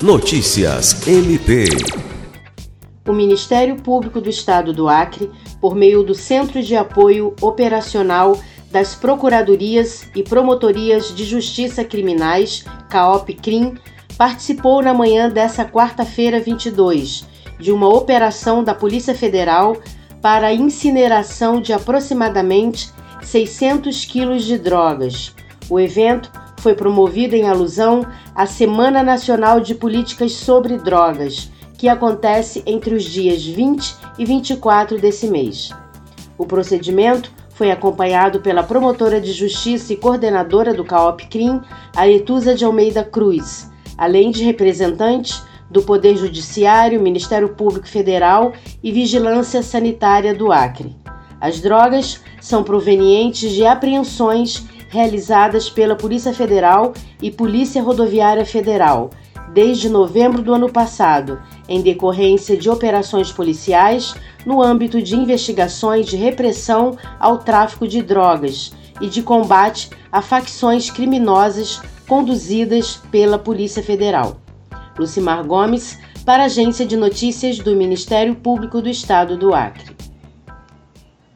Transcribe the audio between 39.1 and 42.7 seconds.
de justiça e coordenadora do CAOP CRIM, Aretusa de